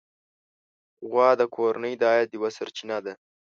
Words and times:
غوا 1.09 1.29
د 1.39 1.41
کورنۍ 1.55 1.93
د 1.97 2.03
عاید 2.11 2.29
یوه 2.37 2.49
سرچینه 2.57 2.97
ده. 3.05 3.13